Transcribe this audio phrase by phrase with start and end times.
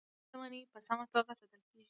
[0.03, 1.79] ملي شتمنۍ په سمه توګه ساتل کیږي.